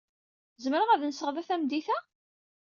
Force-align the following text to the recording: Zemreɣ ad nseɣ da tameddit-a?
Zemreɣ 0.63 0.89
ad 0.91 1.03
nseɣ 1.05 1.29
da 1.35 1.43
tameddit-a? 1.47 1.97